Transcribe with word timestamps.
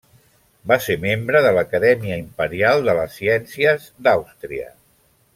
Va 0.69 0.77
ser 0.85 0.95
membre 1.03 1.41
de 1.47 1.51
l'Acadèmia 1.57 2.17
Imperial 2.21 2.81
de 2.87 2.95
les 3.01 3.13
Ciències 3.21 3.85
d'Àustria. 4.09 4.71